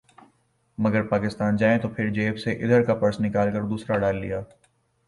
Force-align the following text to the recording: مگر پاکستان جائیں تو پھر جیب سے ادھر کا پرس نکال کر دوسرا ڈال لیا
مگر 0.77 1.03
پاکستان 1.07 1.57
جائیں 1.57 1.77
تو 1.79 1.89
پھر 1.89 2.09
جیب 2.09 2.39
سے 2.39 2.51
ادھر 2.53 2.83
کا 2.83 2.95
پرس 2.95 3.19
نکال 3.21 3.51
کر 3.53 3.67
دوسرا 3.69 3.97
ڈال 3.97 4.21
لیا 4.21 4.41